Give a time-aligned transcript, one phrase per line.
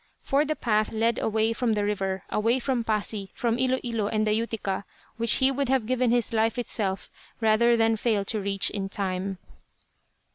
[0.23, 4.25] For the path led away from the river, away from Pasi, from Ilo Ilo and
[4.25, 4.83] the Utica,
[5.17, 9.37] which he would have given his life itself rather than fail to reach in time.